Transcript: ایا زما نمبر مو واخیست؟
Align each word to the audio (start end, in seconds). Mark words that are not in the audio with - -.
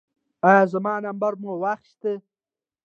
ایا 0.49 0.63
زما 0.71 0.93
نمبر 1.05 1.33
مو 1.41 1.51
واخیست؟ 1.61 2.03